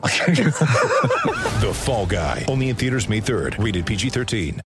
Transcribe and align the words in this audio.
The 1.60 1.72
Fall 1.74 2.06
Guy. 2.06 2.44
Only 2.48 2.70
in 2.70 2.76
theaters 2.76 3.08
May 3.08 3.20
3rd. 3.20 3.62
Rated 3.62 3.84
PG-13. 3.84 4.60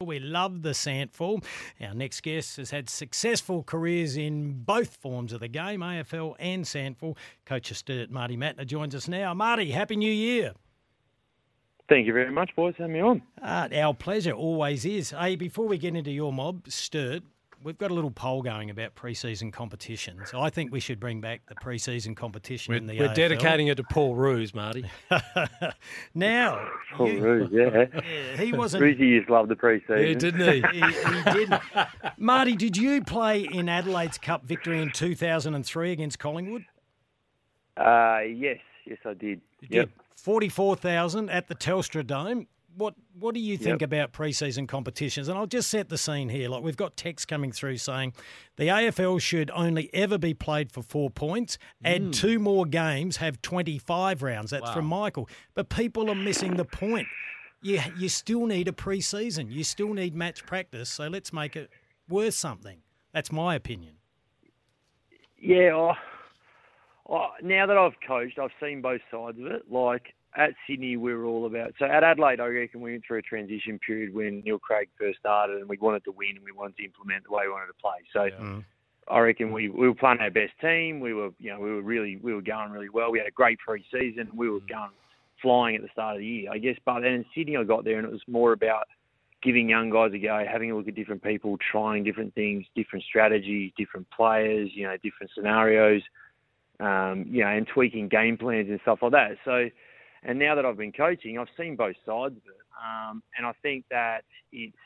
We 0.00 0.18
love 0.18 0.62
the 0.62 0.70
SANFL. 0.70 1.42
Our 1.80 1.94
next 1.94 2.22
guest 2.22 2.58
has 2.58 2.70
had 2.70 2.90
successful 2.90 3.62
careers 3.62 4.16
in 4.16 4.64
both 4.64 4.96
forms 4.96 5.32
of 5.32 5.40
the 5.40 5.48
game, 5.48 5.80
AFL 5.80 6.34
and 6.38 6.64
SANFL. 6.64 7.16
Coach 7.46 7.70
of 7.70 7.78
Sturt, 7.78 8.10
Marty 8.10 8.36
Mattner, 8.36 8.66
joins 8.66 8.94
us 8.94 9.08
now. 9.08 9.32
Marty, 9.32 9.70
Happy 9.70 9.96
New 9.96 10.12
Year. 10.12 10.52
Thank 11.88 12.06
you 12.06 12.12
very 12.12 12.30
much, 12.30 12.50
boys. 12.56 12.74
Have 12.78 12.90
me 12.90 13.00
on. 13.00 13.22
Uh, 13.40 13.68
our 13.74 13.94
pleasure 13.94 14.32
always 14.32 14.84
is. 14.84 15.10
Hey, 15.10 15.36
before 15.36 15.66
we 15.66 15.78
get 15.78 15.94
into 15.94 16.10
your 16.10 16.32
mob, 16.32 16.68
Sturt, 16.68 17.22
we've 17.64 17.78
got 17.78 17.90
a 17.90 17.94
little 17.94 18.10
poll 18.10 18.42
going 18.42 18.68
about 18.70 18.94
pre-season 18.94 19.50
competitions. 19.50 20.30
I 20.34 20.50
think 20.50 20.70
we 20.70 20.78
should 20.80 21.00
bring 21.00 21.20
back 21.20 21.40
the 21.48 21.54
pre-season 21.56 22.14
competition 22.14 22.72
We're, 22.72 22.76
in 22.78 22.86
the 22.86 22.98
we're 22.98 23.08
AFL. 23.08 23.14
dedicating 23.14 23.66
it 23.68 23.76
to 23.76 23.82
Paul 23.84 24.14
Roos, 24.14 24.54
Marty. 24.54 24.84
now, 26.14 26.68
Oh, 26.98 27.06
you- 27.06 27.20
Roos, 27.20 27.50
yeah. 27.50 27.86
yeah, 27.94 28.36
he 28.36 28.52
wasn't 28.52 28.82
Roosy 28.82 29.06
used 29.06 29.26
to 29.28 29.32
love 29.32 29.48
the 29.48 29.56
pre-season. 29.56 29.98
Yeah, 29.98 30.14
didn't 30.14 30.40
he? 30.52 30.62
he, 30.72 30.92
he 30.92 31.22
didn't. 31.32 31.62
Marty, 32.18 32.54
did 32.54 32.76
you 32.76 33.02
play 33.02 33.42
in 33.50 33.68
Adelaide's 33.68 34.18
Cup 34.18 34.44
victory 34.44 34.80
in 34.82 34.90
2003 34.90 35.90
against 35.92 36.18
Collingwood? 36.18 36.64
Uh, 37.76 38.20
yes, 38.28 38.58
yes, 38.84 38.98
I 39.04 39.14
did. 39.14 39.40
You 39.62 39.68
Yep. 39.70 39.86
did. 39.88 39.92
44,000 40.16 41.28
at 41.30 41.48
the 41.48 41.54
Telstra 41.54 42.06
Dome. 42.06 42.46
What 42.76 42.94
what 43.18 43.34
do 43.34 43.40
you 43.40 43.56
think 43.56 43.80
Yep. 43.80 43.88
about 43.88 44.12
pre-season 44.12 44.66
competitions? 44.66 45.28
And 45.28 45.38
I'll 45.38 45.46
just 45.46 45.70
set 45.70 45.88
the 45.88 45.98
scene 45.98 46.28
here. 46.28 46.48
Like 46.48 46.62
we've 46.62 46.76
got 46.76 46.96
text 46.96 47.28
coming 47.28 47.52
through 47.52 47.78
saying 47.78 48.14
the 48.56 48.64
AFL 48.68 49.20
should 49.20 49.50
only 49.52 49.90
ever 49.94 50.18
be 50.18 50.34
played 50.34 50.72
for 50.72 50.82
four 50.82 51.10
points. 51.10 51.58
Add 51.84 52.02
mm. 52.02 52.12
two 52.12 52.38
more 52.38 52.66
games, 52.66 53.18
have 53.18 53.40
25 53.42 54.22
rounds. 54.22 54.50
That's 54.50 54.70
from 54.70 54.86
Michael. 54.86 55.28
But 55.54 55.68
people 55.68 56.10
are 56.10 56.16
missing 56.16 56.56
the 56.56 56.64
point. 56.64 57.06
You 57.62 57.80
you 57.96 58.08
still 58.08 58.46
need 58.46 58.68
a 58.68 58.72
pre-season. 58.72 59.50
You 59.50 59.64
still 59.64 59.94
need 59.94 60.14
match 60.14 60.44
practice. 60.44 60.90
So 60.90 61.08
let's 61.08 61.32
make 61.32 61.56
it 61.56 61.70
worth 62.08 62.34
something. 62.34 62.78
That's 63.12 63.30
my 63.30 63.54
opinion. 63.54 63.94
Yeah. 65.38 65.94
Oh, 67.08 67.28
now 67.42 67.66
that 67.66 67.76
I've 67.76 67.92
coached, 68.06 68.38
I've 68.38 68.50
seen 68.60 68.80
both 68.80 69.02
sides 69.10 69.38
of 69.38 69.46
it. 69.46 69.70
Like 69.70 70.14
at 70.36 70.50
Sydney, 70.66 70.96
we 70.96 71.14
were 71.14 71.24
all 71.24 71.46
about. 71.46 71.74
So 71.78 71.86
at 71.86 72.02
Adelaide, 72.02 72.40
I 72.40 72.46
reckon 72.46 72.80
we 72.80 72.92
went 72.92 73.04
through 73.06 73.18
a 73.18 73.22
transition 73.22 73.78
period 73.78 74.14
when 74.14 74.40
Neil 74.44 74.58
Craig 74.58 74.88
first 74.98 75.18
started, 75.18 75.58
and 75.58 75.68
we 75.68 75.76
wanted 75.76 76.04
to 76.04 76.12
win 76.12 76.36
and 76.36 76.44
we 76.44 76.52
wanted 76.52 76.76
to 76.78 76.84
implement 76.84 77.24
the 77.24 77.32
way 77.32 77.44
we 77.46 77.52
wanted 77.52 77.68
to 77.68 77.74
play. 77.74 78.00
So. 78.12 78.62
I 79.06 79.18
reckon 79.18 79.52
we, 79.52 79.68
we 79.68 79.86
were 79.86 79.94
playing 79.94 80.20
our 80.20 80.30
best 80.30 80.52
team. 80.62 80.98
We 80.98 81.12
were, 81.12 81.28
you 81.38 81.50
know, 81.50 81.60
we 81.60 81.70
were 81.70 81.82
really, 81.82 82.16
we 82.16 82.32
were 82.32 82.40
going 82.40 82.70
really 82.70 82.88
well. 82.88 83.12
We 83.12 83.18
had 83.18 83.28
a 83.28 83.32
great 83.32 83.58
pre-season. 83.58 84.30
We 84.34 84.48
were 84.48 84.60
going 84.60 84.92
flying 85.42 85.76
at 85.76 85.82
the 85.82 85.88
start 85.92 86.16
of 86.16 86.20
the 86.20 86.26
year, 86.26 86.50
I 86.50 86.58
guess. 86.58 86.76
But 86.84 87.00
then 87.00 87.12
in 87.12 87.24
Sydney, 87.34 87.56
I 87.56 87.64
got 87.64 87.84
there 87.84 87.98
and 87.98 88.06
it 88.06 88.10
was 88.10 88.22
more 88.26 88.52
about 88.52 88.86
giving 89.42 89.68
young 89.68 89.90
guys 89.90 90.12
a 90.14 90.18
go, 90.18 90.42
having 90.50 90.70
a 90.70 90.76
look 90.76 90.88
at 90.88 90.94
different 90.94 91.22
people, 91.22 91.58
trying 91.70 92.02
different 92.02 92.34
things, 92.34 92.64
different 92.74 93.04
strategies, 93.04 93.72
different 93.76 94.08
players, 94.10 94.70
you 94.72 94.84
know, 94.84 94.96
different 95.02 95.30
scenarios, 95.34 96.02
um, 96.80 97.26
you 97.28 97.44
know, 97.44 97.50
and 97.50 97.66
tweaking 97.66 98.08
game 98.08 98.38
plans 98.38 98.70
and 98.70 98.80
stuff 98.82 99.00
like 99.02 99.12
that. 99.12 99.32
So, 99.44 99.68
and 100.24 100.38
now 100.38 100.54
that 100.54 100.64
I've 100.64 100.76
been 100.76 100.92
coaching, 100.92 101.38
I've 101.38 101.48
seen 101.56 101.76
both 101.76 101.96
sides 102.06 102.36
of 102.36 102.42
it, 102.46 102.60
um, 102.82 103.22
and 103.36 103.46
I 103.46 103.52
think 103.62 103.84
that 103.90 104.24
it's 104.52 104.76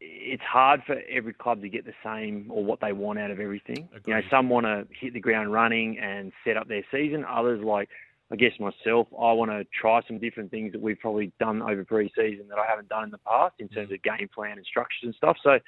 it's 0.00 0.42
hard 0.44 0.80
for 0.86 1.00
every 1.10 1.32
club 1.34 1.60
to 1.60 1.68
get 1.68 1.84
the 1.84 1.94
same 2.04 2.46
or 2.50 2.64
what 2.64 2.80
they 2.80 2.92
want 2.92 3.18
out 3.18 3.32
of 3.32 3.40
everything. 3.40 3.88
You 4.06 4.14
know, 4.14 4.20
some 4.30 4.48
want 4.48 4.64
to 4.64 4.86
hit 4.98 5.12
the 5.12 5.18
ground 5.20 5.52
running 5.52 5.98
and 5.98 6.32
set 6.44 6.56
up 6.56 6.68
their 6.68 6.84
season. 6.92 7.24
Others, 7.24 7.64
like 7.64 7.88
I 8.30 8.36
guess 8.36 8.52
myself, 8.60 9.08
I 9.12 9.32
want 9.32 9.50
to 9.50 9.66
try 9.80 10.00
some 10.06 10.18
different 10.18 10.50
things 10.52 10.70
that 10.72 10.80
we've 10.80 11.00
probably 11.00 11.32
done 11.40 11.62
over 11.62 11.84
pre-season 11.84 12.46
that 12.48 12.58
I 12.58 12.66
haven't 12.66 12.88
done 12.88 13.04
in 13.04 13.10
the 13.10 13.18
past 13.18 13.54
in 13.58 13.68
terms 13.68 13.90
of 13.90 14.00
game 14.02 14.28
plan 14.32 14.56
and 14.58 14.66
structures 14.66 15.00
and 15.02 15.14
stuff. 15.14 15.36
So, 15.42 15.58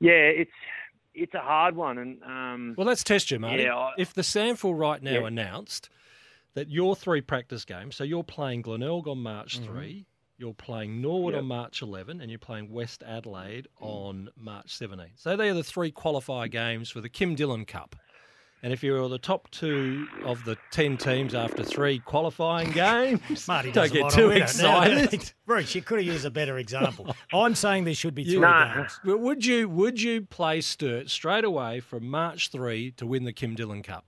yeah, 0.00 0.12
it's 0.12 0.50
it's 1.14 1.34
a 1.34 1.38
hard 1.40 1.76
one, 1.76 1.98
and 1.98 2.20
um, 2.24 2.74
Well, 2.76 2.88
let's 2.88 3.04
test 3.04 3.30
you, 3.30 3.38
Marty. 3.38 3.62
Yeah, 3.62 3.76
I- 3.76 3.92
if 3.96 4.12
the 4.12 4.22
SANFL 4.22 4.76
right 4.76 5.00
now 5.00 5.20
Yeah. 5.20 5.26
announced 5.28 5.88
that 6.54 6.68
your 6.70 6.94
three 6.96 7.20
practice 7.20 7.64
games, 7.64 7.96
so 7.96 8.04
you're 8.04 8.24
playing 8.24 8.62
Glenelg 8.62 9.06
on 9.08 9.18
March 9.18 9.60
Mm-hmm. 9.60 9.72
3, 9.72 10.06
you're 10.38 10.54
playing 10.54 11.00
Norwood 11.00 11.34
Yep. 11.34 11.42
on 11.42 11.46
March 11.48 11.82
11, 11.82 12.20
and 12.20 12.30
you're 12.30 12.38
playing 12.38 12.70
West 12.70 13.02
Adelaide 13.06 13.68
on 13.80 14.28
March 14.36 14.74
17. 14.76 15.06
So 15.16 15.36
they 15.36 15.48
are 15.48 15.54
the 15.54 15.62
three 15.64 15.92
qualifier 15.92 16.50
games 16.50 16.90
for 16.90 17.00
the 17.00 17.08
Kim 17.08 17.34
Dillon 17.34 17.64
Cup. 17.64 17.96
And 18.62 18.72
if 18.72 18.82
you're 18.82 19.08
the 19.10 19.18
top 19.18 19.50
two 19.50 20.08
of 20.24 20.42
the 20.46 20.56
10 20.70 20.96
teams 20.96 21.34
after 21.34 21.62
three 21.62 21.98
qualifying 21.98 22.70
games, 22.72 23.46
Marty 23.46 23.70
don't 23.70 23.92
get 23.92 24.02
wanna 24.04 24.16
too 24.16 24.28
win 24.28 24.38
it. 24.38 24.42
excited. 24.42 25.32
Bruce, 25.44 25.74
you 25.74 25.82
could 25.82 25.98
have 25.98 26.06
used 26.06 26.24
a 26.24 26.30
better 26.30 26.56
example. 26.56 27.14
I'm 27.34 27.54
saying 27.54 27.84
there 27.84 27.92
should 27.94 28.14
be 28.14 28.24
three 28.24 28.38
Nah. 28.38 28.74
games. 28.76 28.98
But 29.04 29.20
would 29.20 29.44
you 29.44 29.68
would 29.68 30.00
you 30.00 30.22
play 30.22 30.62
Sturt 30.62 31.10
straight 31.10 31.44
away 31.44 31.80
from 31.80 32.08
March 32.08 32.48
3 32.50 32.92
to 32.92 33.06
win 33.06 33.24
the 33.24 33.34
Kim 33.34 33.54
Dillon 33.54 33.82
Cup? 33.82 34.06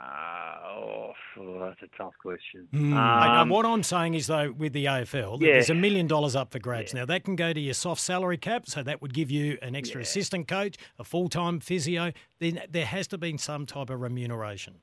uh, 0.00 0.51
oh, 0.94 1.12
that's 1.60 1.82
a 1.82 1.96
tough 1.96 2.14
question. 2.20 2.68
Mate, 2.72 2.92
Um, 2.92 2.94
now, 2.94 3.44
what 3.46 3.64
I'm 3.66 3.82
saying 3.82 4.14
is, 4.14 4.26
though, 4.26 4.52
with 4.52 4.72
the 4.72 4.86
AFL, 4.86 5.38
Yeah. 5.40 5.52
there's 5.52 5.70
a 5.70 5.74
million 5.74 6.06
dollars 6.06 6.36
up 6.36 6.52
for 6.52 6.58
grabs. 6.58 6.92
Now, 6.94 7.04
that 7.06 7.24
can 7.24 7.36
go 7.36 7.52
to 7.52 7.60
your 7.60 7.74
soft 7.74 8.00
salary 8.00 8.36
cap, 8.38 8.66
so 8.66 8.82
that 8.82 9.00
would 9.02 9.14
give 9.14 9.30
you 9.30 9.58
an 9.62 9.74
extra 9.74 10.00
assistant 10.00 10.48
coach, 10.48 10.76
a 10.98 11.04
full 11.04 11.28
time 11.28 11.60
physio. 11.60 12.12
Then 12.38 12.62
there 12.68 12.86
has 12.86 13.06
to 13.08 13.18
be 13.18 13.36
some 13.38 13.66
type 13.66 13.90
of 13.90 14.00
remuneration. 14.00 14.80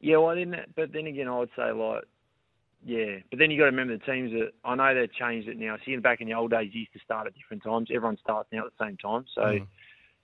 Yeah, 0.00 0.18
well, 0.18 0.34
then, 0.36 0.54
but 0.76 0.92
then 0.92 1.06
again, 1.06 1.28
I 1.28 1.38
would 1.38 1.50
say 1.56 1.72
like, 1.72 2.04
yeah, 2.84 3.20
but 3.30 3.38
then 3.38 3.50
you 3.50 3.56
got 3.56 3.64
to 3.64 3.70
remember 3.70 3.96
the 3.96 4.04
teams 4.04 4.30
that 4.32 4.50
I 4.62 4.74
know 4.74 4.94
they've 4.94 5.10
changed 5.10 5.48
it 5.48 5.56
now. 5.56 5.76
See, 5.86 5.96
back 5.96 6.20
in 6.20 6.28
the 6.28 6.34
old 6.34 6.50
days, 6.50 6.68
you 6.74 6.80
used 6.80 6.92
to 6.92 6.98
start 6.98 7.26
at 7.26 7.34
different 7.34 7.62
times. 7.62 7.88
Everyone 7.90 8.18
starts 8.18 8.50
now 8.52 8.66
at 8.66 8.72
the 8.78 8.84
same 8.84 8.98
time. 8.98 9.24
So, 9.34 9.60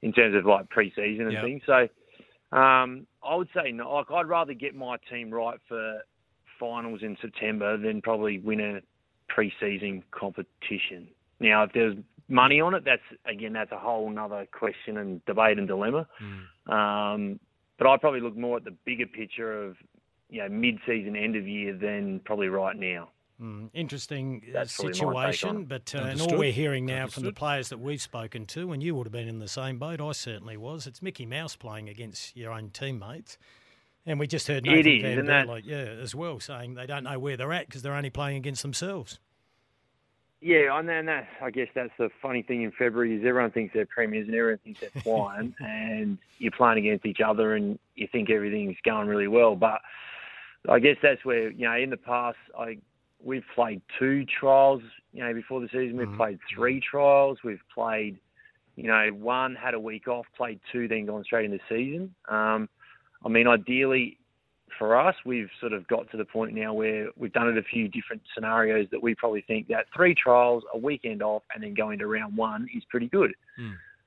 in 0.03 0.13
terms 0.13 0.35
of 0.35 0.45
like 0.45 0.69
pre-season 0.69 1.25
and 1.25 1.33
Yep. 1.33 1.43
things, 1.45 1.63
so 1.65 1.89
um, 2.53 3.07
I 3.23 3.35
would 3.37 3.49
say 3.55 3.73
no. 3.73 3.93
Like, 3.93 4.11
I'd 4.11 4.27
rather 4.27 4.55
get 4.55 4.75
my 4.75 4.97
team 5.11 5.31
right 5.31 5.59
for 5.69 6.01
finals 6.59 7.01
in 7.03 7.17
September 7.21 7.77
than 7.77 8.03
probably 8.03 8.39
win 8.39 8.61
a 8.61 8.81
pre-season 9.29 10.03
competition. 10.11 11.09
Now, 11.39 11.63
if 11.63 11.73
there's 11.73 11.97
money 12.29 12.61
on 12.61 12.75
it, 12.75 12.85
that's 12.85 13.03
again 13.27 13.53
that's 13.53 13.73
a 13.73 13.79
whole 13.79 14.13
other 14.19 14.47
question 14.53 14.99
and 14.99 15.25
debate 15.27 15.59
and 15.59 15.69
dilemma. 15.69 16.07
Um, 16.67 17.41
but 17.79 17.87
I 17.87 17.97
probably 17.97 18.21
look 18.21 18.37
more 18.37 18.59
at 18.59 18.65
the 18.65 18.77
bigger 18.85 19.07
picture 19.07 19.65
of 19.65 19.77
you 20.29 20.43
know 20.43 20.49
mid-season, 20.49 21.17
end 21.17 21.37
of 21.37 21.47
year 21.47 21.75
than 21.75 22.21
probably 22.25 22.49
right 22.49 22.77
now. 22.77 23.09
Mm, 23.41 23.71
interesting 23.73 24.43
uh, 24.49 24.51
That's 24.53 24.77
probably 24.77 24.93
my 24.93 24.97
take 24.97 25.07
on 25.07 25.33
situation, 25.33 25.65
but 25.65 25.95
uh, 25.95 25.99
and 25.99 26.21
all 26.21 26.37
we're 26.37 26.53
hearing 26.53 26.85
now 26.85 27.07
from 27.07 27.23
the 27.23 27.33
players 27.33 27.71
that 27.71 27.79
we've 27.79 28.01
spoken 28.01 28.45
to, 28.47 28.73
and 28.73 28.83
you 28.83 28.95
would 28.95 29.07
have 29.07 29.13
been 29.13 29.29
in 29.29 29.39
the 29.39 29.49
same 29.49 29.79
boat, 29.79 30.01
I 30.01 30.13
certainly 30.13 30.59
was. 30.59 30.87
It's 30.87 31.01
Mickey 31.01 31.25
Mouse 31.25 31.57
playing 31.57 31.89
against 31.89 32.37
your 32.37 32.53
own 32.53 32.71
teammates. 32.71 33.39
And 34.07 34.19
we 34.19 34.27
just 34.27 34.47
heard 34.49 34.65
Nathan 34.65 34.93
is, 34.93 35.03
Van 35.03 35.19
and 35.19 35.29
that- 35.29 35.47
Berlo, 35.47 35.61
yeah, 35.65 35.77
as 35.77 36.15
well, 36.15 36.41
saying 36.41 36.75
they 36.75 36.87
don't 36.87 37.05
know 37.05 37.19
where 37.19 37.37
they're 37.37 37.53
at 37.53 37.67
because 37.67 37.83
they're 37.83 37.95
only 37.95 38.11
playing 38.11 38.37
against 38.37 38.63
themselves. 38.63 39.19
Yeah, 40.43 40.79
and 40.79 40.89
then 40.89 41.05
that 41.07 41.29
I 41.43 41.51
guess 41.51 41.69
that's 41.75 41.93
the 41.99 42.09
funny 42.23 42.43
thing 42.43 42.63
in 42.63 42.73
February 42.73 43.15
is 43.15 43.25
everyone 43.27 43.51
thinks 43.51 43.75
they're 43.75 43.85
premiers 43.85 44.27
and 44.27 44.35
everyone 44.35 44.59
thinks 44.65 44.81
they're 44.81 45.03
flying, 45.03 45.55
and 45.61 46.17
you're 46.39 46.51
playing 46.51 46.79
against 46.79 47.05
each 47.05 47.21
other 47.21 47.55
and 47.55 47.79
you 47.95 48.09
think 48.11 48.31
everything's 48.31 48.79
going 48.83 49.07
really 49.07 49.29
well. 49.29 49.55
But 49.55 49.83
I 50.67 50.79
guess 50.79 50.97
that's 51.03 51.25
where 51.27 51.51
you 51.51 51.67
know 51.69 51.77
in 51.77 51.91
the 51.91 51.99
past 51.99 52.39
I 52.59 52.79
we've 53.23 53.45
played 53.55 53.81
two 53.99 54.25
trials. 54.39 54.83
You 55.13 55.25
know 55.25 55.35
before 55.35 55.61
the 55.61 55.69
season 55.69 55.97
we've 55.97 56.17
played 56.17 56.39
three 56.55 56.81
trials. 56.81 57.39
We've 57.45 57.63
played 57.75 58.19
you 58.77 58.89
know 58.89 59.09
one 59.13 59.55
had 59.55 59.75
a 59.75 59.81
week 59.81 60.09
off, 60.09 60.27
played 60.37 60.61
two, 60.73 60.89
then 60.89 61.07
gone 61.07 61.25
straight 61.25 61.47
into 61.47 61.59
the 61.59 61.75
season. 61.77 62.15
Um, 62.29 62.69
I 63.25 63.29
mean 63.29 63.47
ideally 63.47 64.19
for 64.79 64.99
us, 64.99 65.15
we've 65.27 65.51
sort 65.61 65.73
of 65.73 65.87
got 65.89 66.11
to 66.11 66.17
the 66.17 66.25
point 66.25 66.55
now 66.55 66.73
where 66.73 67.09
we've 67.17 67.33
done 67.33 67.49
it 67.49 67.59
a 67.59 67.63
few 67.63 67.89
different 67.89 68.23
scenarios 68.35 68.87
that 68.93 69.03
we 69.03 69.15
probably 69.15 69.43
think 69.43 69.69
that 69.69 69.85
three 69.95 70.15
trials, 70.15 70.63
a 70.73 70.79
weekend 70.79 71.23
off, 71.23 71.43
and 71.55 71.63
then 71.63 71.75
going 71.75 71.99
to 71.99 72.07
round 72.07 72.37
one 72.37 72.67
is 72.75 72.83
pretty 72.89 73.09
good. 73.09 73.35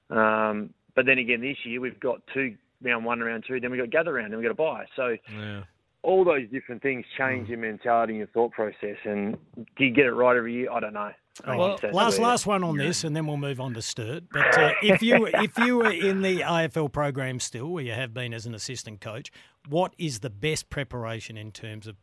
Um, 0.10 0.74
but 0.96 1.06
then 1.06 1.18
again, 1.20 1.42
this 1.42 1.58
year 1.64 1.80
we've 1.82 2.00
got 2.00 2.22
two 2.34 2.56
round 2.82 3.06
one 3.06 3.20
round 3.20 3.44
two, 3.48 3.60
then 3.60 3.72
we've 3.72 3.80
got 3.80 3.90
gather 3.92 4.14
round, 4.14 4.32
then 4.32 4.40
we've 4.40 4.48
got 4.48 4.52
a 4.52 4.56
buy. 4.56 4.86
So 4.96 5.16
Yeah. 5.32 5.64
All 6.04 6.24
those 6.26 6.48
different 6.52 6.82
things 6.82 7.06
change 7.18 7.50
your 7.50 7.58
mentality 7.58 8.14
and 8.14 8.18
your 8.20 8.28
thought 8.28 8.52
process. 8.52 8.98
And 9.06 9.38
do 9.78 9.86
you 9.86 9.92
get 9.92 10.06
it 10.06 10.12
right 10.12 10.36
every 10.36 10.54
year? 10.54 10.72
I 10.72 10.80
don't 10.80 10.94
know. 10.94 11.12
I 11.46 11.56
Well, 11.58 11.80
last 11.92 12.20
where- 12.20 12.28
last 12.28 12.46
one 12.46 12.64
on 12.64 12.78
this, 12.78 13.04
and 13.04 13.16
then 13.16 13.26
we'll 13.26 13.38
move 13.38 13.60
on 13.60 13.74
to 13.74 13.82
Sturt. 13.82 14.26
But 14.32 14.56
uh, 14.58 14.74
if 14.84 15.02
you 15.02 15.26
if 15.34 15.58
you 15.58 15.78
were 15.78 15.92
in 15.92 16.22
the 16.22 16.42
AFL 16.42 16.92
program 16.92 17.40
still, 17.40 17.70
where 17.70 17.84
you 17.84 17.94
have 17.94 18.14
been 18.14 18.34
as 18.34 18.46
an 18.46 18.54
assistant 18.54 19.02
coach, 19.02 19.32
what 19.68 19.96
is 19.98 20.20
the 20.20 20.30
best 20.30 20.70
preparation 20.70 21.38
in 21.38 21.52
terms 21.52 21.88
of 21.88 21.96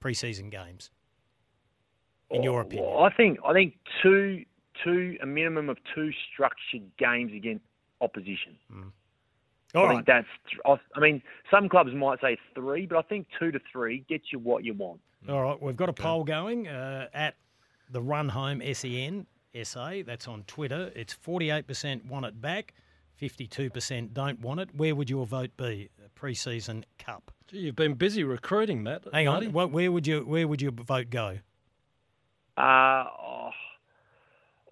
preseason 0.00 0.50
games? 0.50 0.90
In 2.30 2.42
your 2.42 2.60
opinion, 2.60 2.88
Well, 2.88 3.02
I 3.04 3.10
think 3.12 3.38
I 3.44 3.52
think 3.52 3.74
two 4.02 4.44
two 4.84 5.16
a 5.22 5.26
minimum 5.26 5.68
of 5.68 5.78
two 5.94 6.10
structured 6.32 6.82
games 6.98 7.32
against 7.34 7.64
opposition. 8.00 8.56
All 9.74 9.84
I 9.84 9.88
right. 9.88 9.94
think 9.96 10.06
that's. 10.06 10.26
I 10.66 10.76
I 10.96 11.00
mean, 11.00 11.22
some 11.50 11.68
clubs 11.68 11.92
might 11.94 12.20
say 12.20 12.36
three, 12.54 12.86
but 12.86 12.98
I 12.98 13.02
think 13.02 13.26
two 13.38 13.50
to 13.52 13.60
three 13.72 14.04
gets 14.08 14.24
you 14.32 14.38
what 14.38 14.64
you 14.64 14.74
want. 14.74 15.00
All 15.28 15.42
right, 15.42 15.60
we've 15.62 15.76
got 15.76 15.88
a 15.88 15.92
poll 15.92 16.24
going 16.24 16.66
uh, 16.68 17.06
at 17.14 17.36
the 17.90 18.02
Run 18.02 18.28
Home 18.30 18.60
SEN 18.74 19.26
SA. 19.62 20.02
That's 20.04 20.26
on 20.26 20.42
Twitter. 20.48 20.90
It's 20.96 21.14
48% 21.14 22.06
want 22.06 22.26
it 22.26 22.40
back, 22.40 22.74
52% 23.20 24.12
don't 24.12 24.40
want 24.40 24.60
it. 24.60 24.70
Where 24.74 24.94
would 24.96 25.08
your 25.08 25.26
vote 25.26 25.56
be? 25.56 25.90
Pre-season 26.16 26.84
cup. 26.98 27.30
Gee, 27.48 27.58
you've 27.58 27.76
been 27.76 27.94
busy 27.94 28.24
recruiting, 28.24 28.82
Matt. 28.82 29.04
Hang 29.12 29.26
Marty. 29.26 29.46
on. 29.46 29.52
Wh- 29.52 29.72
Where 29.72 29.92
would 29.92 30.06
you 30.06 30.20
where 30.20 30.46
would 30.48 30.60
your 30.62 30.72
vote 30.72 31.10
go? 31.10 31.38
Uh, 32.56 33.04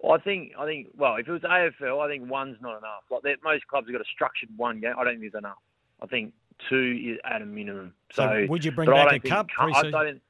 I 0.09 0.17
think 0.17 0.53
I 0.57 0.65
think 0.65 0.87
well, 0.97 1.15
if 1.17 1.27
it 1.27 1.31
was 1.31 1.41
AFL, 1.41 1.99
I 2.03 2.07
think 2.09 2.29
one's 2.29 2.57
not 2.61 2.77
enough. 2.77 3.03
Like 3.09 3.21
that, 3.23 3.37
most 3.43 3.67
clubs 3.67 3.87
have 3.87 3.93
got 3.93 4.01
a 4.01 4.09
structured 4.13 4.49
one 4.57 4.79
game. 4.79 4.93
I 4.97 5.03
don't 5.03 5.19
think 5.19 5.31
there's 5.31 5.39
enough. 5.41 5.57
I 6.01 6.07
think 6.07 6.33
two 6.69 6.99
is 7.13 7.19
at 7.23 7.41
a 7.41 7.45
minimum. 7.45 7.93
So 8.13 8.23
So, 8.23 8.45
would 8.49 8.65
you 8.65 8.71
bring 8.71 8.89
back 8.89 9.07
a 9.07 9.09
think 9.11 9.25
cup 9.25 9.47
cu- 9.55 9.71
I 9.73 9.83
don't. 9.91 10.21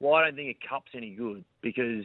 Well, 0.00 0.14
I 0.14 0.24
don't 0.24 0.34
think 0.34 0.56
a 0.62 0.68
cup's 0.68 0.90
any 0.94 1.10
good 1.10 1.44
because 1.60 2.04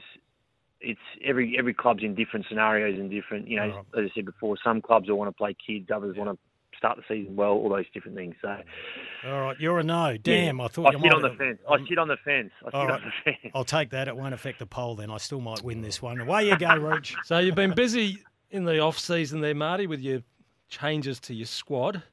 it's 0.80 1.00
every 1.24 1.58
every 1.58 1.74
club's 1.74 2.04
in 2.04 2.14
different 2.14 2.46
scenarios 2.48 3.00
and 3.00 3.10
different. 3.10 3.48
You 3.48 3.58
know, 3.58 3.68
Right. 3.94 4.04
as 4.06 4.12
I 4.12 4.14
said 4.14 4.26
before, 4.26 4.56
some 4.64 4.82
clubs 4.82 5.10
will 5.10 5.18
want 5.18 5.30
to 5.30 5.38
play 5.38 5.56
kids, 5.56 5.90
others 5.90 6.16
want 6.18 6.30
to 6.30 6.38
start 6.78 6.98
the 6.98 7.04
season 7.08 7.36
well. 7.36 7.52
All 7.52 7.70
those 7.70 7.86
different 7.94 8.16
things. 8.18 8.36
So, 8.42 8.56
All 9.26 9.42
right, 9.42 9.58
you're 9.60 9.80
a 9.80 9.84
no. 9.84 10.18
Damn, 10.18 10.58
yeah. 10.60 10.64
I 10.66 10.68
thought 10.68 10.86
I 10.88 10.92
you 10.92 10.98
sit 11.00 11.02
might 11.08 11.14
on 11.14 11.22
the 11.22 11.30
have- 11.30 11.38
fence. 11.38 11.60
I 11.70 11.78
sit 11.90 11.98
on 11.98 12.08
the 12.08 12.18
fence. 12.24 12.52
I 12.62 12.66
sit 12.68 12.74
All 12.76 12.82
on 12.82 12.88
right. 12.88 13.02
the 13.02 13.32
fence. 13.32 13.52
I'll 13.56 13.64
take 13.66 13.90
that. 13.92 14.08
It 14.08 14.16
won't 14.16 14.34
affect 14.34 14.60
the 14.60 14.66
poll 14.66 14.96
then. 14.96 15.10
I 15.12 15.18
still 15.18 15.42
might 15.42 15.64
win 15.64 15.82
this 15.82 16.02
one. 16.02 16.20
Away 16.20 16.48
you 16.48 16.58
go, 16.58 16.76
Roach. 16.78 17.16
So 17.26 17.40
you've 17.40 17.56
been 17.56 17.74
busy 17.76 18.18
in 18.52 18.64
the 18.64 18.80
off 18.80 18.98
season 19.00 19.42
there, 19.42 19.56
Marty, 19.56 19.88
with 19.88 20.00
your 20.02 20.22
changes 20.70 21.20
to 21.22 21.34
your 21.34 21.46
squad. 21.48 22.04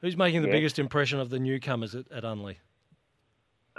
Who's 0.00 0.16
making 0.16 0.42
the 0.42 0.48
Yeah. 0.48 0.52
biggest 0.54 0.78
impression 0.78 1.18
of 1.20 1.28
the 1.30 1.38
newcomers 1.38 1.94
at, 1.94 2.10
at 2.12 2.22
Unley? 2.22 2.56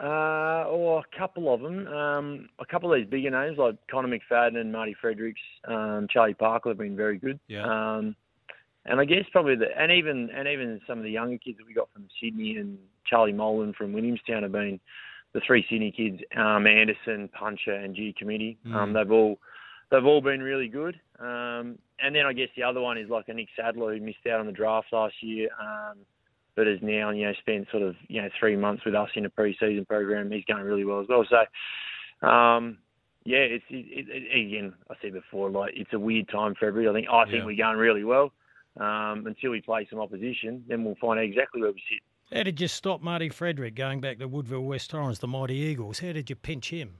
Uh, 0.02 0.64
or 0.70 1.00
a 1.02 1.18
couple 1.18 1.54
of 1.54 1.60
them. 1.62 1.88
Um, 1.88 2.50
a 2.60 2.66
couple 2.66 2.94
of 2.94 3.00
these 3.00 3.10
bigger 3.10 3.30
names 3.32 3.58
like 3.58 3.76
Connor 3.92 4.08
McFadden 4.08 4.56
and 4.58 4.72
Marty 4.72 4.96
Fredericks, 5.00 5.42
um, 5.68 6.08
Charlie 6.10 6.34
Parker 6.34 6.70
have 6.70 6.78
been 6.78 6.96
very 6.96 7.18
good. 7.18 7.38
Yeah. 7.48 7.64
Um, 7.98 8.16
and 8.86 9.00
I 9.00 9.06
guess 9.06 9.26
probably 9.32 9.56
the 9.56 9.68
and 9.78 9.92
even 9.92 10.30
and 10.36 10.48
even 10.48 10.80
some 10.88 10.98
of 10.98 11.04
the 11.04 11.12
younger 11.12 11.38
kids 11.38 11.58
that 11.58 11.68
we 11.68 11.74
got 11.74 11.90
from 11.94 12.08
Sydney 12.22 12.58
and 12.58 12.78
Charlie 13.06 13.34
Molan 13.34 13.74
from 13.74 13.94
Williamstown 13.94 14.44
have 14.44 14.52
been 14.52 14.80
the 15.34 15.42
three 15.46 15.66
Sydney 15.70 15.92
kids, 15.92 16.22
um, 16.36 16.66
Anderson, 16.66 17.30
Puncher, 17.38 17.74
and 17.74 17.96
G 17.96 18.16
Committee. 18.18 18.58
Um, 18.74 18.94
they've 18.94 19.12
all 19.12 19.38
they've 19.92 20.06
all 20.06 20.22
been 20.22 20.42
really 20.42 20.68
good. 20.68 21.00
Um, 21.20 21.78
and 22.02 22.16
then 22.16 22.26
I 22.26 22.34
guess 22.34 22.50
the 22.56 22.64
other 22.64 22.80
one 22.82 22.98
is 22.98 23.10
like 23.10 23.28
a 23.28 23.34
Nick 23.34 23.50
Sadler 23.56 23.96
who 23.96 24.02
missed 24.02 24.26
out 24.32 24.40
on 24.40 24.46
the 24.46 24.52
draft 24.52 24.88
last 24.92 25.16
year. 25.22 25.50
Um, 25.62 25.98
but 26.56 26.68
has 26.68 26.80
now 26.82 27.12
you 27.12 27.26
know 27.26 27.34
spent 27.40 27.68
sort 27.72 27.84
of 27.84 27.96
you 28.08 28.22
know 28.22 28.30
three 28.40 28.56
months 28.56 28.84
with 28.86 28.96
us 28.96 29.10
in 29.16 29.26
a 29.26 29.30
pre-season 29.30 29.86
program. 29.86 30.32
He's 30.32 30.44
going 30.46 30.64
really 30.64 30.84
well 30.86 31.02
as 31.02 31.08
well. 31.08 31.26
So, 31.30 32.28
um, 32.28 32.80
yeah, 33.24 33.38
it's 33.38 33.64
it, 33.70 34.08
it, 34.10 34.48
again 34.48 34.74
I 34.90 34.96
said 35.02 35.14
before, 35.14 35.50
like 35.50 35.74
it's 35.76 35.94
a 35.94 36.00
weird 36.00 36.28
time 36.30 36.56
for 36.60 36.66
everybody. 36.66 36.90
I 36.90 37.02
think 37.02 37.14
I 37.14 37.24
think 37.26 37.36
Yeah. 37.42 37.46
we're 37.46 37.58
going 37.58 37.78
really 37.78 38.04
well 38.04 38.32
um, 38.78 39.26
until 39.28 39.52
we 39.52 39.62
play 39.62 39.88
some 39.90 40.00
opposition. 40.00 40.64
Then 40.68 40.84
we'll 40.84 40.96
find 40.96 41.20
out 41.20 41.26
exactly 41.26 41.62
where 41.62 41.72
we 41.72 41.82
sit. 41.90 42.00
How 42.36 42.44
did 42.44 42.62
you 42.62 42.68
stop 42.68 43.02
Marty 43.02 43.30
Frederick 43.30 43.76
going 43.76 44.02
back 44.02 44.20
to 44.20 44.28
Woodville 44.28 44.62
West 44.62 44.92
Torrens, 44.92 45.20
the 45.20 45.28
mighty 45.28 45.56
Eagles? 45.56 46.00
How 46.00 46.12
did 46.12 46.30
you 46.30 46.36
pinch 46.36 46.70
him? 46.70 46.96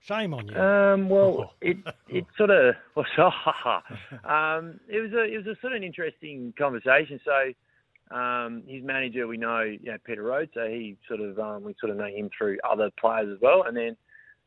Shame 0.00 0.32
on 0.32 0.48
you. 0.48 0.56
Um, 0.56 1.08
well, 1.08 1.54
it 1.60 1.76
it 2.08 2.24
sort 2.36 2.50
of 2.50 2.74
well, 2.94 3.82
um, 4.24 4.80
it 4.88 5.00
was 5.00 5.12
a 5.12 5.24
it 5.24 5.36
was 5.38 5.46
a 5.46 5.60
sort 5.60 5.72
of 5.72 5.78
an 5.78 5.82
interesting 5.82 6.54
conversation. 6.56 7.20
So 7.24 8.16
um, 8.16 8.62
his 8.66 8.82
manager, 8.82 9.26
we 9.26 9.36
know, 9.36 9.60
you 9.60 9.90
know, 9.90 9.98
Peter 10.04 10.22
Rhodes. 10.22 10.50
So 10.54 10.66
he 10.66 10.96
sort 11.08 11.20
of 11.20 11.38
um, 11.38 11.64
we 11.64 11.74
sort 11.80 11.90
of 11.90 11.98
know 11.98 12.06
him 12.06 12.30
through 12.36 12.58
other 12.68 12.90
players 12.98 13.28
as 13.34 13.40
well. 13.40 13.64
And 13.66 13.76
then 13.76 13.96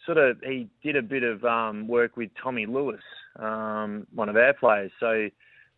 sort 0.06 0.18
of 0.18 0.38
he 0.42 0.68
did 0.84 0.96
a 0.96 1.02
bit 1.02 1.24
of 1.24 1.44
um, 1.44 1.88
work 1.88 2.18
with 2.18 2.30
Tommy 2.42 2.66
Lewis, 2.66 3.02
um, 3.38 4.08
one 4.14 4.30
of 4.30 4.38
our 4.38 4.54
players. 4.54 4.92
So 5.00 5.30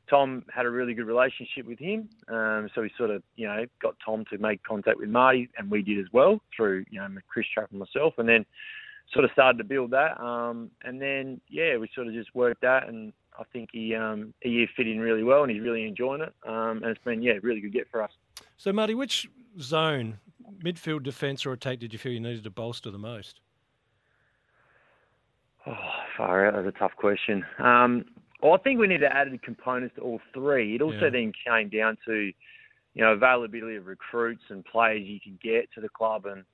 Tom 0.10 0.44
had 0.54 0.66
a 0.66 0.70
really 0.70 0.94
good 0.94 1.08
relationship 1.08 1.66
with 1.66 1.80
him. 1.80 2.10
Um, 2.28 2.70
so 2.76 2.82
we 2.82 2.92
sort 2.98 3.10
of 3.10 3.24
you 3.36 3.48
know 3.48 3.66
got 3.82 3.96
Tom 4.04 4.26
to 4.32 4.38
make 4.38 4.64
contact 4.64 5.00
with 5.00 5.10
Marty, 5.10 5.50
and 5.58 5.70
we 5.72 5.82
did 5.82 6.00
as 6.00 6.12
well 6.12 6.40
through 6.56 6.86
you 6.90 7.00
know 7.00 7.08
Chris 7.28 7.46
Trapp 7.54 7.72
and 7.72 7.80
myself. 7.80 8.14
And 8.18 8.28
then 8.28 8.46
sort 9.12 9.26
of 9.26 9.32
started 9.32 9.58
to 9.58 9.64
build 9.64 9.92
that. 9.92 10.20
Um, 10.22 10.72
and 10.84 11.02
then 11.02 11.42
yeah, 11.50 11.78
we 11.78 11.90
sort 11.94 12.08
of 12.08 12.14
just 12.14 12.34
worked 12.34 12.62
that, 12.62 12.88
and 12.88 13.14
I 13.38 13.44
think 13.52 13.70
he 13.72 13.96
um, 13.96 14.34
he 14.42 14.66
fit 14.76 14.88
in 14.88 15.00
really 15.00 15.24
well, 15.24 15.44
and 15.44 15.52
he's 15.52 15.62
really 15.62 15.88
enjoying 15.88 16.22
it. 16.22 16.34
Um, 16.48 16.78
and 16.78 16.86
it's 16.86 17.04
been 17.04 17.22
yeah, 17.22 17.34
really 17.42 17.62
good 17.62 17.74
get 17.74 17.90
for 17.90 18.02
us. 18.02 18.12
So, 18.58 18.72
Marty, 18.72 18.96
which 18.96 19.30
zone, 19.60 20.20
midfield, 20.64 21.04
defence, 21.04 21.46
or 21.46 21.54
attack, 21.54 21.80
did 21.80 21.94
you 21.94 22.00
feel 22.00 22.12
you 22.12 22.20
needed 22.20 22.44
to 22.44 22.50
bolster 22.50 22.92
the 22.92 22.98
most? 22.98 23.40
Oh, 25.66 25.74
far 26.18 26.46
out. 26.46 26.54
That's 26.56 26.76
a 26.76 26.80
tough 26.80 26.96
question. 26.98 27.46
Um, 27.58 28.06
well, 28.44 28.54
I 28.54 28.58
think 28.58 28.78
we 28.78 28.88
need 28.88 29.00
to 29.00 29.12
add 29.12 29.30
components 29.42 29.96
to 29.96 30.02
all 30.02 30.20
three. 30.34 30.76
It 30.76 30.82
also 30.82 31.06
Yeah. 31.06 31.10
then 31.10 31.32
came 31.32 31.70
down 31.70 31.98
to, 32.06 32.14
you 32.94 33.02
know, 33.02 33.14
availability 33.14 33.78
of 33.78 33.88
recruits 33.88 34.44
and 34.50 34.66
players 34.66 35.08
you 35.08 35.20
can 35.22 35.40
get 35.42 35.72
to 35.72 35.82
the 35.82 35.90
club, 35.90 36.26
and 36.26 36.46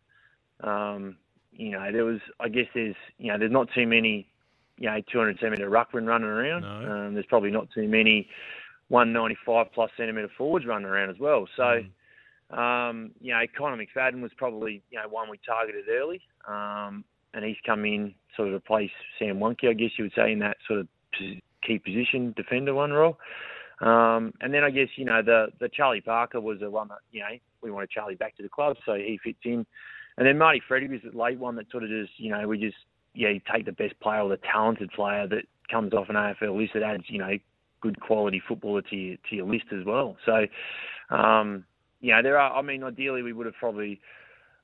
um, 0.62 1.18
you 1.52 1.72
know, 1.72 1.92
there 1.92 2.06
was, 2.06 2.20
I 2.40 2.48
guess, 2.50 2.68
there's, 2.76 2.96
you 3.18 3.32
know, 3.32 3.38
there's 3.40 3.52
not 3.52 3.72
too 3.74 3.88
many, 3.88 4.28
you 4.78 4.88
know, 4.88 5.02
200 5.12 5.40
centimetre 5.40 5.70
ruckman 5.70 6.06
running 6.06 6.28
around. 6.28 6.62
No. 6.62 6.92
Um, 6.92 7.14
there's 7.14 7.26
probably 7.26 7.50
not 7.50 7.72
too 7.72 7.88
many 7.88 8.30
195 8.90 9.72
plus 9.74 9.90
centimetre 9.98 10.30
forwards 10.38 10.66
running 10.66 10.88
around 10.88 11.10
as 11.10 11.20
well. 11.20 11.48
So. 11.56 11.84
Um, 12.52 13.12
you 13.22 13.32
know, 13.32 13.46
Connor 13.56 13.78
McFadden 13.78 14.22
was 14.22 14.34
probably 14.36 14.82
you 14.90 14.98
know 14.98 15.08
one 15.08 15.30
we 15.30 15.38
targeted 15.46 15.88
early, 15.88 16.20
um, 16.48 17.06
and 17.36 17.46
he's 17.46 17.60
come 17.64 17.86
in 17.86 18.16
sort 18.36 18.48
of 18.48 18.56
replace 18.56 18.90
Sam 19.20 19.38
Wonky, 19.38 19.70
I 19.70 19.74
guess 19.74 19.92
you 20.00 20.06
would 20.06 20.14
say, 20.16 20.32
in 20.32 20.40
that 20.40 20.58
sort 20.68 20.80
of 20.80 20.88
key 21.66 21.80
position 21.80 22.34
defender 22.36 22.74
one 22.74 22.92
role. 22.92 23.18
Um, 23.82 24.34
and 24.42 24.54
then 24.54 24.64
I 24.64 24.72
guess 24.72 24.90
you 24.96 25.06
know 25.06 25.22
the 25.22 25.48
the 25.60 25.70
Charlie 25.70 26.02
Parker 26.02 26.42
was 26.42 26.60
the 26.60 26.70
one 26.70 26.90
that 26.90 27.00
you 27.12 27.22
know 27.22 27.30
we 27.62 27.72
wanted 27.72 27.90
Charlie 27.90 28.16
back 28.16 28.36
to 28.38 28.44
the 28.44 28.50
club, 28.50 28.76
so 28.86 28.96
he 28.96 29.20
fits 29.24 29.40
in. 29.44 29.66
And 30.18 30.28
then 30.28 30.38
Marty 30.38 30.62
Freddie 30.68 30.90
was 30.90 31.00
the 31.04 31.18
late 31.18 31.40
one 31.40 31.56
that 31.56 31.72
sort 31.72 31.84
of 31.84 31.90
just 31.90 32.12
you 32.18 32.32
know 32.32 32.48
we 32.48 32.58
just 32.58 32.78
yeah 33.14 33.30
you 33.30 33.42
take 33.54 33.66
the 33.66 33.72
best 33.72 33.98
player 34.02 34.22
or 34.22 34.30
the 34.30 34.40
talented 34.52 34.92
player 34.92 35.28
that 35.28 35.44
comes 35.72 35.94
off 35.94 36.10
an 36.10 36.16
AFL 36.16 36.58
list 36.58 36.74
that 36.74 36.84
adds 36.84 37.04
you 37.08 37.20
know 37.20 37.38
good 37.82 38.02
quality 38.02 38.42
footballer 38.46 38.82
to 38.82 38.96
your 38.96 39.18
to 39.30 39.36
your 39.36 39.48
list 39.48 39.66
as 39.72 39.86
well. 39.86 40.18
So. 40.26 40.46
Um, 41.16 41.66
you 42.02 42.14
know, 42.14 42.22
there 42.22 42.40
are. 42.40 42.56
I 42.56 42.62
mean, 42.62 42.84
ideally, 42.84 43.22
we 43.22 43.34
would 43.34 43.46
have 43.46 43.56
probably, 43.56 44.00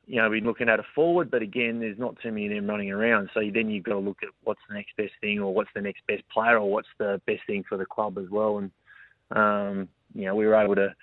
you 0.07 0.17
know, 0.17 0.29
been 0.29 0.45
looking 0.45 0.69
at 0.69 0.79
a 0.79 0.83
forward, 0.93 1.31
but 1.31 1.41
again, 1.41 1.79
there's 1.79 1.97
not 1.97 2.15
too 2.21 2.31
many 2.31 2.47
of 2.47 2.53
them 2.53 2.69
running 2.69 2.91
around. 2.91 3.29
So 3.33 3.41
then 3.53 3.69
you've 3.69 3.83
got 3.83 3.93
to 3.93 3.99
look 3.99 4.19
at 4.23 4.29
what's 4.43 4.61
the 4.67 4.75
next 4.75 4.95
best 4.97 5.13
thing, 5.21 5.39
or 5.39 5.53
what's 5.53 5.69
the 5.75 5.81
next 5.81 6.01
best 6.07 6.23
player, 6.29 6.57
or 6.57 6.69
what's 6.69 6.87
the 6.97 7.21
best 7.25 7.41
thing 7.47 7.63
for 7.67 7.77
the 7.77 7.85
club 7.85 8.17
as 8.17 8.29
well. 8.29 8.59
And 8.59 8.71
um, 9.31 9.89
you 10.13 10.25
know, 10.25 10.35
we 10.35 10.45
were 10.45 10.55
able 10.55 10.75
to, 10.75 10.93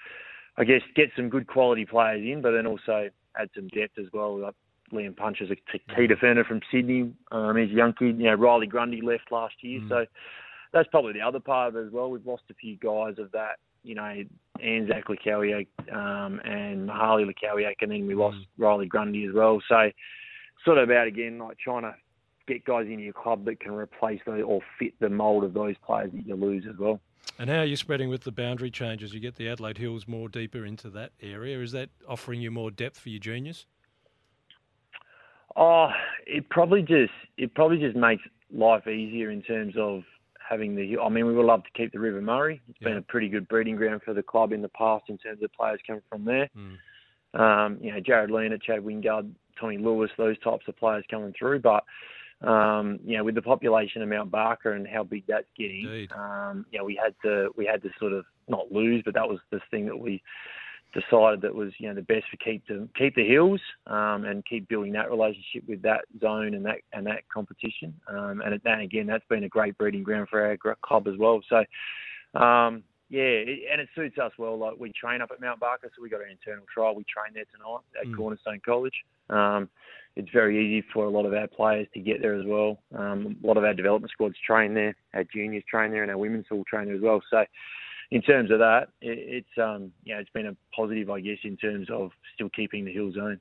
I 0.56 0.64
guess, 0.64 0.82
get 0.94 1.11
some 1.16 1.28
good 1.28 1.47
quality 1.47 1.85
players 1.85 2.23
in, 2.23 2.42
but 2.42 2.52
then 2.52 2.66
also 2.66 3.09
add 3.37 3.50
some 3.54 3.68
depth 3.68 3.99
as 3.99 4.06
well. 4.12 4.38
Like 4.38 4.54
Liam 4.92 5.16
Punch 5.16 5.40
is 5.40 5.50
a 5.50 5.56
key 5.97 6.06
defender 6.06 6.44
from 6.44 6.61
Sydney. 6.71 7.12
Um, 7.30 7.56
he's 7.56 7.71
a 7.71 7.75
young 7.75 7.94
kid. 7.94 8.18
You 8.18 8.26
know, 8.26 8.35
Riley 8.35 8.66
Grundy 8.66 9.00
left 9.00 9.32
last 9.32 9.54
year, 9.62 9.80
so 9.88 10.06
that's 10.73 10.88
probably 10.88 11.12
the 11.12 11.21
other 11.21 11.41
part 11.41 11.69
of 11.69 11.76
it 11.76 11.87
as 11.87 11.93
well. 11.93 12.11
We've 12.11 12.26
lost 12.26 12.45
a 12.50 12.55
few 12.55 12.76
guys 12.76 13.19
of 13.19 13.33
that 13.33 13.57
you 13.83 13.95
know, 13.95 14.25
Anzac 14.62 15.07
Lakowiak 15.09 15.67
um, 15.93 16.41
and 16.45 16.88
Mahali 16.88 17.26
Lakowiak, 17.26 17.76
and 17.81 17.91
then 17.91 18.07
we 18.07 18.14
lost 18.14 18.38
Riley 18.59 18.87
Grundy 18.87 19.26
as 19.26 19.35
well. 19.35 19.61
So, 19.69 19.91
sort 20.64 20.79
of 20.79 20.88
about 20.88 21.07
again, 21.07 21.38
like 21.38 21.59
trying 21.59 21.83
to 21.83 21.95
get 22.47 22.64
guys 22.64 22.87
into 22.87 23.02
your 23.02 23.12
club 23.12 23.45
that 23.45 23.61
can 23.61 23.73
replace 23.73 24.21
those 24.26 24.43
or 24.47 24.61
fit 24.79 24.95
the 25.00 25.09
mould 25.09 25.45
of 25.45 25.55
those 25.55 25.75
players 25.85 26.11
that 26.12 26.26
you 26.26 26.35
lose 26.35 26.64
as 26.69 26.76
well. 26.79 27.00
And 27.38 27.49
how 27.49 27.59
are 27.59 27.64
you 27.64 27.76
spreading 27.76 28.09
with 28.09 28.23
the 28.23 28.33
boundary 28.33 28.71
changes? 28.71 29.14
You 29.14 29.21
get 29.21 29.37
the 29.37 29.49
Adelaide 29.49 29.79
Hills 29.79 30.09
more 30.09 30.29
deeper 30.29 30.64
into 30.64 30.91
that 30.91 31.12
area. 31.21 31.61
Is 31.61 31.73
that 31.73 31.88
offering 32.09 32.41
you 32.41 32.50
more 32.50 32.71
depth 32.71 32.99
for 32.99 33.09
your 33.09 33.21
juniors? 33.21 33.67
Oh, 35.55 35.88
it 36.26 36.49
probably 36.50 36.83
just 36.83 37.12
it 37.37 37.55
probably 37.55 37.79
just 37.79 37.97
makes 37.97 38.23
life 38.52 38.87
easier 38.87 39.31
in 39.31 39.43
terms 39.43 39.75
of 39.76 40.02
having 40.49 40.75
the. 40.75 40.99
I 40.99 41.09
mean, 41.09 41.27
we 41.27 41.35
would 41.35 41.47
love 41.47 41.65
to 41.65 41.71
keep 41.75 41.93
the 41.93 42.01
River 42.01 42.21
Murray. 42.21 42.61
It's 42.69 42.79
been 42.79 42.97
a 42.99 43.03
pretty 43.03 43.29
good 43.29 43.49
breeding 43.49 43.77
ground 43.77 44.03
for 44.05 44.15
the 44.15 44.23
club 44.23 44.53
in 44.53 44.63
the 44.63 44.69
past 44.71 45.05
in 45.09 45.19
terms 45.19 45.43
of 45.43 45.53
players 45.53 45.81
coming 45.87 46.03
from 46.09 46.25
there. 46.25 46.49
um, 47.35 47.79
you 47.81 47.93
know, 47.93 48.01
Jared 48.01 48.31
Leonard, 48.31 48.63
Chad 48.63 48.81
Wingard, 48.81 49.31
Tommy 49.59 49.79
Lewis, 49.79 50.11
those 50.19 50.39
types 50.41 50.65
of 50.69 50.77
players 50.77 51.05
coming 51.11 51.33
through. 51.39 51.61
But 51.61 51.85
um, 52.47 52.99
you 53.05 53.17
know, 53.17 53.25
with 53.25 53.37
the 53.37 53.43
population 53.43 54.03
of 54.03 54.09
Mount 54.09 54.31
Barker 54.31 54.73
and 54.73 54.87
how 54.87 55.05
big 55.05 55.25
that's 55.29 55.47
getting, 55.57 55.87
um, 56.17 56.67
you 56.73 56.79
know, 56.79 56.85
we 56.85 56.99
had 57.03 57.15
to 57.25 57.51
we 57.57 57.65
had 57.67 57.83
to 57.83 57.91
sort 57.99 58.13
of 58.13 58.25
not 58.49 58.71
lose, 58.73 59.03
but 59.05 59.15
that 59.15 59.29
was 59.29 59.39
the 59.51 59.61
thing 59.71 59.87
that 59.87 59.97
we 59.97 60.23
decided 60.93 61.41
that 61.43 61.55
was 61.55 61.73
you 61.79 61.89
know 61.89 61.95
the 61.95 62.03
best 62.03 62.25
for 62.31 62.37
keep 62.39 62.67
to 62.67 62.89
keep 62.97 63.15
the 63.15 63.27
hills 63.27 63.61
um, 63.87 64.25
and 64.25 64.45
keep 64.45 64.69
building 64.69 64.93
that 64.93 65.11
relationship 65.11 65.65
with 65.67 65.83
that 65.83 66.05
zone 66.21 66.55
and 66.55 66.65
that 66.65 66.79
and 66.93 67.07
that 67.07 67.29
competition. 67.33 67.95
Um, 68.09 68.43
and 68.45 68.61
then 68.65 68.81
again, 68.81 69.07
that's 69.07 69.25
been 69.29 69.45
a 69.45 69.49
great 69.49 69.77
breeding 69.79 70.03
ground 70.03 70.29
for 70.29 70.45
our 70.45 70.77
club 70.83 71.09
as 71.09 71.15
well. 71.19 71.41
So. 71.49 71.65
Um, 72.39 72.85
yeah, 73.11 73.45
it, 73.45 73.59
and 73.71 73.79
it 73.79 73.91
suits 73.95 74.17
us 74.17 74.33
well. 74.39 74.59
Like 74.59 74.79
we 74.79 74.91
train 74.91 75.21
up 75.21 75.31
at 75.31 75.39
Mount 75.39 75.61
Barker, 75.61 75.91
so 75.95 76.01
we 76.01 76.09
got 76.09 76.23
our 76.23 76.27
internal 76.27 76.65
trial. 76.73 76.95
We 76.95 77.05
train 77.05 77.35
there 77.35 77.45
tonight 77.55 77.81
at 78.01 78.09
mm. 78.09 78.17
Cornerstone 78.17 78.63
College. 78.65 78.95
Um, 79.29 79.69
it's 80.17 80.31
very 80.33 80.59
easy 80.59 80.87
for 80.93 81.05
a 81.05 81.11
lot 81.11 81.27
of 81.27 81.35
our 81.35 81.47
players 81.47 81.87
to 81.95 82.01
get 82.01 82.21
there 82.21 82.35
as 82.35 82.47
well. 82.47 82.79
Um, 82.97 83.37
a 83.43 83.47
lot 83.47 83.57
of 83.59 83.65
our 83.65 83.75
development 83.75 84.13
squads 84.13 84.37
train 84.47 84.73
there, 84.75 84.95
our 85.15 85.25
juniors 85.25 85.65
train 85.71 85.91
there, 85.91 86.03
and 86.03 86.11
our 86.11 86.17
women's 86.19 86.47
all 86.51 86.65
train 86.65 86.87
there 86.87 86.97
as 86.97 87.03
well. 87.03 87.23
So, 87.31 87.45
in 88.12 88.21
terms 88.21 88.50
of 88.50 88.59
that, 88.59 88.88
it, 89.00 89.19
it's 89.47 89.59
um, 89.59 89.90
yeah, 90.04 90.19
it's 90.19 90.31
been 90.31 90.47
a 90.47 90.57
positive, 90.76 91.09
I 91.09 91.21
guess, 91.21 91.38
in 91.45 91.57
terms 91.57 91.88
of 91.90 92.11
still 92.35 92.50
keeping 92.50 92.85
the 92.85 92.92
hill 92.92 93.11
zone. 93.11 93.40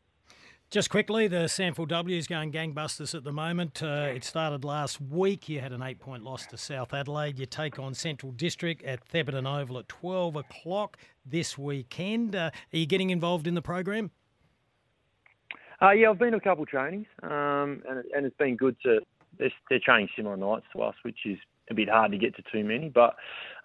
Just 0.69 0.89
quickly, 0.89 1.27
the 1.27 1.47
SANFL 1.47 1.89
W 1.89 2.17
is 2.17 2.25
going 2.25 2.53
gangbusters 2.53 3.13
at 3.13 3.25
the 3.25 3.33
moment. 3.33 3.83
Uh, 3.83 4.13
it 4.15 4.23
started 4.23 4.63
last 4.63 5.01
week. 5.01 5.49
You 5.49 5.59
had 5.59 5.73
an 5.73 5.83
eight 5.83 5.99
point 5.99 6.23
loss 6.23 6.45
to 6.45 6.57
South 6.57 6.93
Adelaide. 6.93 7.37
You 7.37 7.45
take 7.45 7.79
on 7.79 7.93
Central 7.93 8.31
District 8.31 8.81
at 8.83 9.05
Thebarton 9.05 9.45
Oval 9.45 9.79
at 9.79 9.89
12 9.89 10.37
o'clock 10.37 10.95
this 11.25 11.57
weekend. 11.57 12.33
Uh, 12.33 12.51
are 12.71 12.77
you 12.77 12.85
getting 12.85 13.09
involved 13.09 13.47
in 13.47 13.55
the 13.55 13.61
program? 13.61 14.11
Uh, 15.81 15.91
yeah, 15.91 16.09
I've 16.09 16.17
been 16.17 16.31
to 16.31 16.37
a 16.37 16.41
couple 16.41 16.63
of 16.63 16.69
trainings, 16.69 17.07
um, 17.23 17.83
and, 17.89 18.05
and 18.15 18.25
it's 18.25 18.37
been 18.37 18.55
good 18.55 18.77
to. 18.83 18.99
They're, 19.37 19.51
they're 19.69 19.79
training 19.79 20.07
similar 20.15 20.37
nights 20.37 20.67
to 20.73 20.83
us, 20.83 20.95
which 21.03 21.19
is 21.25 21.39
a 21.71 21.75
bit 21.75 21.89
hard 21.89 22.11
to 22.11 22.17
get 22.17 22.35
to 22.35 22.43
too 22.51 22.63
many. 22.63 22.89
But 22.89 23.15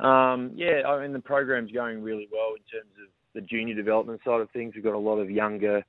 um, 0.04 0.52
yeah, 0.54 0.82
I 0.86 1.02
mean 1.02 1.12
the 1.12 1.20
program's 1.20 1.72
going 1.72 2.02
really 2.02 2.28
well 2.32 2.54
in 2.56 2.78
terms 2.78 2.92
of 3.02 3.08
the 3.34 3.40
junior 3.42 3.74
development 3.74 4.20
side 4.24 4.40
of 4.40 4.50
things. 4.50 4.74
We've 4.74 4.84
got 4.84 4.94
a 4.94 4.98
lot 4.98 5.18
of 5.18 5.30
younger 5.30 5.84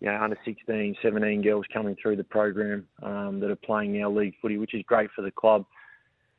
you 0.00 0.08
know, 0.08 0.22
under 0.22 0.38
16, 0.44 0.96
17 1.02 1.42
girls 1.42 1.66
coming 1.72 1.96
through 2.00 2.16
the 2.16 2.24
program 2.24 2.86
um, 3.02 3.40
that 3.40 3.50
are 3.50 3.56
playing 3.56 3.98
now 3.98 4.10
league 4.10 4.34
footy, 4.40 4.56
which 4.56 4.74
is 4.74 4.82
great 4.86 5.10
for 5.14 5.22
the 5.22 5.30
club 5.30 5.64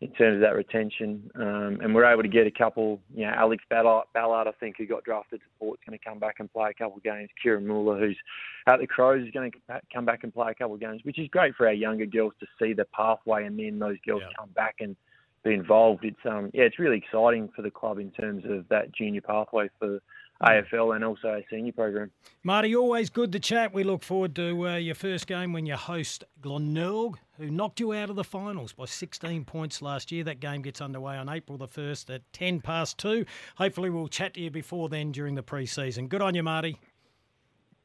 in 0.02 0.10
terms 0.12 0.36
of 0.36 0.42
that 0.42 0.56
retention. 0.56 1.30
Um, 1.36 1.80
and 1.82 1.94
we're 1.94 2.06
able 2.06 2.24
to 2.24 2.30
get 2.30 2.48
a 2.48 2.52
couple, 2.52 3.02
you 3.14 3.26
know, 3.26 3.34
Alex 3.36 3.64
Ballard, 3.70 4.06
Ballard 4.14 4.48
I 4.48 4.52
think, 4.60 4.78
who 4.78 4.86
got 4.86 5.04
drafted 5.04 5.42
to 5.42 5.46
Port, 5.60 5.80
is 5.80 5.90
going 5.90 6.00
to 6.00 6.06
come 6.06 6.20
back 6.20 6.36
and 6.40 6.52
play 6.52 6.70
a 6.70 6.74
couple 6.74 6.98
of 6.98 7.04
games. 7.04 7.30
Kieran 7.42 7.68
Muller, 7.68 8.00
who's 8.00 8.18
at 8.66 8.80
the 8.80 8.88
Crows, 8.88 9.26
is 9.26 9.32
going 9.32 9.52
to 9.52 9.82
come 9.94 10.06
back 10.06 10.24
and 10.24 10.34
play 10.34 10.52
a 10.52 10.56
couple 10.56 10.76
of 10.76 10.80
games, 10.80 11.02
which 11.04 11.20
is 11.20 11.28
great 11.28 11.54
for 11.56 11.68
our 11.68 11.74
younger 11.74 12.06
girls 12.06 12.34
to 12.40 12.48
see 12.62 12.72
the 12.72 12.86
pathway 12.86 13.46
and 13.46 13.60
then 13.60 13.78
those 13.78 13.98
girls 14.08 14.22
yeah. 14.24 14.34
come 14.40 14.50
back 14.52 14.76
and 14.80 14.96
be 15.44 15.54
involved. 15.54 16.06
It's 16.06 16.20
um 16.26 16.52
yeah, 16.54 16.64
it's 16.64 16.80
really 16.80 16.98
exciting 16.98 17.50
for 17.56 17.62
the 17.62 17.72
club 17.72 18.00
in 18.00 18.12
terms 18.12 18.44
of 18.46 18.68
that 18.70 18.94
junior 18.94 19.22
pathway 19.22 19.70
for 19.80 20.00
AFL 20.44 20.96
and 20.96 21.04
also 21.04 21.28
a 21.28 21.46
senior 21.50 21.74
program. 21.74 22.12
Marty, 22.44 22.76
always 22.76 23.10
good 23.10 23.32
to 23.34 23.40
chat. 23.40 23.74
We 23.74 23.84
look 23.84 24.04
forward 24.04 24.36
to 24.36 24.68
uh, 24.68 24.76
your 24.78 24.96
first 24.96 25.28
game 25.28 25.52
when 25.52 25.66
you 25.66 25.76
host 25.76 26.24
Glenelg, 26.42 27.18
who 27.38 27.52
knocked 27.52 27.82
you 27.82 27.92
out 27.94 28.10
of 28.10 28.16
the 28.16 28.24
finals 28.24 28.72
by 28.72 28.86
16 28.86 29.44
points 29.44 29.82
last 29.82 30.12
year. 30.12 30.24
That 30.24 30.40
game 30.40 30.62
gets 30.62 30.80
underway 30.80 31.18
on 31.18 31.28
April 31.28 31.58
the 31.58 31.68
1st 31.68 32.16
at 32.16 32.22
10 32.32 32.62
past 32.62 32.98
2. 33.00 33.26
Hopefully, 33.58 33.90
we'll 33.90 34.08
chat 34.08 34.36
to 34.36 34.42
you 34.42 34.50
before 34.50 34.88
then 34.88 35.12
during 35.12 35.36
the 35.36 35.44
pre 35.44 35.66
season. 35.66 36.08
Good 36.08 36.22
on 36.22 36.36
you, 36.36 36.44
Marty. 36.44 36.80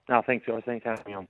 No, 0.09 0.23
thanks, 0.25 0.47
guys. 0.47 0.63
Thanks 0.65 0.85
for 0.85 0.91
having 0.91 1.05
me 1.07 1.15
on. 1.15 1.29